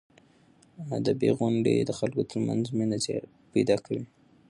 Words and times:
ادبي 0.97 1.29
غونډې 1.37 1.73
د 1.87 1.91
خلکو 1.99 2.21
ترمنځ 2.31 2.63
مینه 2.77 2.97
پیدا 3.53 3.75
کوي. 3.85 4.03